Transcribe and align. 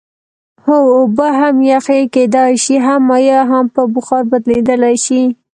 هو 0.63 0.79
اوبه 0.97 1.27
هم 1.39 1.55
یخ 1.71 1.87
کیدای 2.13 2.53
شي 2.63 2.75
هم 2.85 3.01
مایع 3.09 3.37
او 3.41 3.47
هم 3.51 3.65
په 3.75 3.81
بخار 3.93 4.23
بدلیدلی 4.31 4.95
شي 5.05 5.21